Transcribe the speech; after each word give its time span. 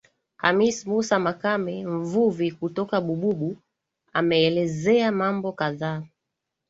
Khamis 0.37 0.85
Mussa 0.87 1.19
Makame 1.25 1.85
Mvuvi 1.85 2.51
kutoka 2.51 3.01
Bububu 3.01 3.57
ameelezea 4.13 5.11
mambo 5.11 5.51
kadhaa 5.51 6.03